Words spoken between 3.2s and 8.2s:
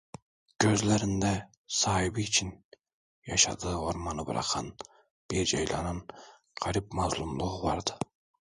yaşadığı ormanı bırakan bir ceylanın garip mahzunluğu vardı.